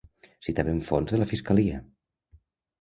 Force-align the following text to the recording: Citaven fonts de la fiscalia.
Citaven 0.47 0.81
fonts 0.87 1.13
de 1.17 1.21
la 1.21 1.29
fiscalia. 1.35 1.85